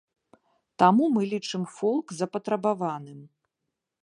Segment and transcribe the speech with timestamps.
[0.83, 3.19] Таму мы лічым фолк запатрабаваным.